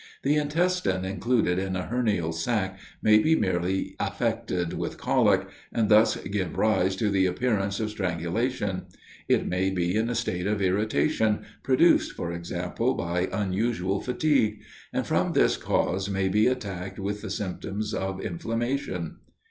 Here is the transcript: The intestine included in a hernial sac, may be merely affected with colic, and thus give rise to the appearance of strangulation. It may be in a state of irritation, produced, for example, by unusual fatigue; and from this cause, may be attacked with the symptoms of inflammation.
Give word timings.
The 0.23 0.35
intestine 0.35 1.05
included 1.05 1.59
in 1.59 1.75
a 1.75 1.83
hernial 1.83 2.31
sac, 2.33 2.79
may 3.03 3.19
be 3.19 3.35
merely 3.35 3.95
affected 3.99 4.73
with 4.73 4.97
colic, 4.97 5.47
and 5.71 5.89
thus 5.89 6.15
give 6.23 6.57
rise 6.57 6.95
to 6.95 7.11
the 7.11 7.27
appearance 7.27 7.79
of 7.79 7.91
strangulation. 7.91 8.87
It 9.29 9.45
may 9.47 9.69
be 9.69 9.95
in 9.95 10.09
a 10.09 10.15
state 10.15 10.47
of 10.47 10.59
irritation, 10.59 11.45
produced, 11.61 12.13
for 12.13 12.31
example, 12.33 12.95
by 12.95 13.29
unusual 13.31 14.01
fatigue; 14.01 14.61
and 14.91 15.05
from 15.05 15.33
this 15.33 15.55
cause, 15.55 16.09
may 16.09 16.29
be 16.29 16.47
attacked 16.47 16.97
with 16.97 17.21
the 17.21 17.29
symptoms 17.29 17.93
of 17.93 18.19
inflammation. 18.19 19.17